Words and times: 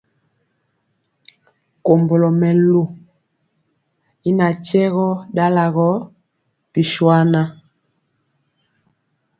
Kombolo 1.85 2.27
mɛlu 2.39 2.81
y 4.29 4.31
ŋatyegɔ 4.37 5.07
dalagɔ 5.35 5.89
bishuaŋa. 6.71 7.43